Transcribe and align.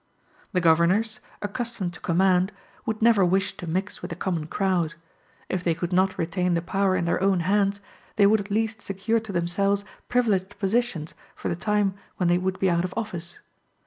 The 0.53 0.61
governors, 0.61 1.19
accustomed 1.43 1.93
to 1.93 1.99
command, 1.99 2.51
would 2.87 3.03
never 3.03 3.23
wish 3.23 3.55
to 3.57 3.67
mix 3.67 4.01
with 4.01 4.09
the 4.09 4.15
common 4.15 4.47
crowd. 4.47 4.95
If 5.47 5.63
they 5.63 5.75
could 5.75 5.93
not 5.93 6.17
retain 6.17 6.55
the 6.55 6.61
power 6.63 6.95
in 6.95 7.05
their 7.05 7.21
own 7.21 7.41
hands, 7.41 7.81
they 8.15 8.25
would 8.25 8.39
at 8.39 8.49
least 8.49 8.81
secure 8.81 9.19
to 9.19 9.31
themselves 9.31 9.85
privileged 10.09 10.57
positions 10.57 11.13
for 11.35 11.49
the 11.49 11.55
time 11.55 11.93
when 12.17 12.29
they 12.29 12.39
would 12.39 12.57
be 12.57 12.67
out 12.67 12.83
of 12.83 12.95
office. 12.97 13.41